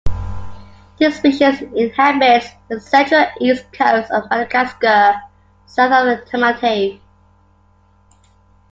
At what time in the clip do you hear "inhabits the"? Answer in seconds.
1.61-2.79